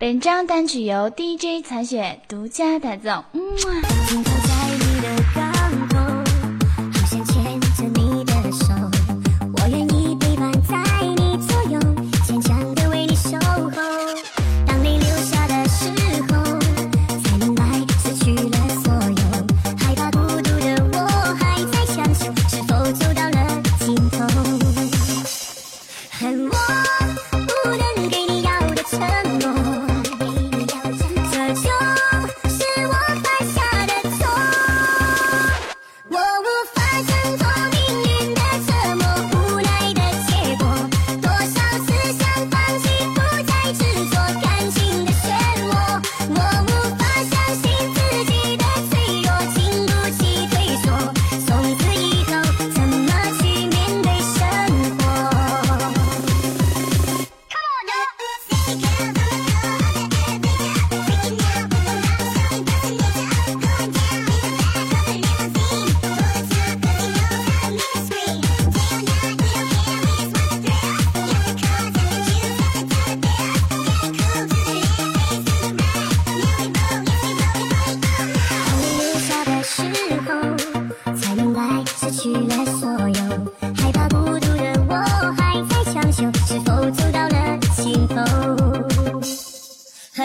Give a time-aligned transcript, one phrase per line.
[0.00, 3.24] 本张单曲由 DJ 残雪独家打造。
[3.32, 3.40] 嗯
[5.42, 5.57] 啊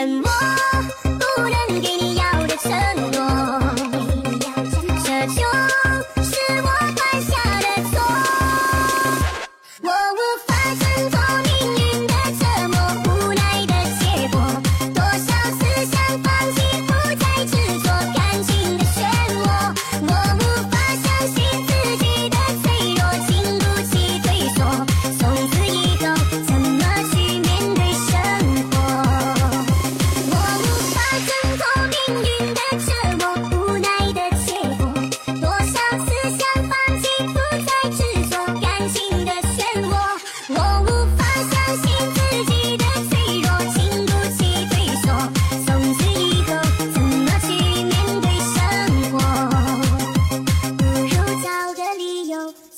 [0.06, 0.30] 我
[1.04, 2.70] 不能给你要的承
[3.12, 3.22] 诺，
[5.02, 5.42] 奢求。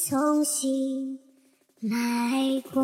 [0.08, 1.18] 重新
[1.82, 2.84] 来过。